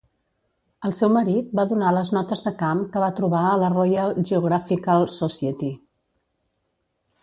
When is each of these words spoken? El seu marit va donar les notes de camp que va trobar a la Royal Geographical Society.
El 0.87 0.95
seu 0.99 1.11
marit 1.17 1.51
va 1.59 1.65
donar 1.73 1.91
les 1.97 2.09
notes 2.17 2.41
de 2.47 2.55
camp 2.63 2.83
que 2.95 3.05
va 3.05 3.13
trobar 3.21 3.45
a 3.51 3.55
la 3.67 3.71
Royal 3.77 4.19
Geographical 4.33 5.11
Society. 5.21 5.75